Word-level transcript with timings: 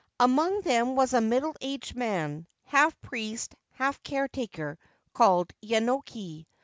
Among 0.19 0.61
them 0.61 0.95
was 0.95 1.13
a 1.13 1.21
middle 1.21 1.53
aged 1.61 1.95
man, 1.95 2.47
half 2.63 2.99
priest, 3.01 3.53
half 3.73 4.01
caretaker, 4.01 4.79
called 5.13 5.53
Yenoki. 5.63 6.47